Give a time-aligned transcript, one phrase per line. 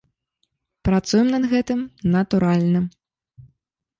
[0.87, 1.79] Працуем над гэтым,
[2.17, 2.79] натуральна!